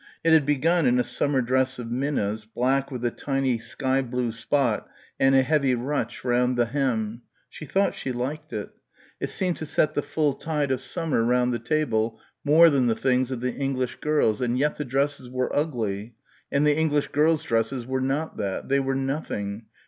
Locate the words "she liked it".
7.93-8.71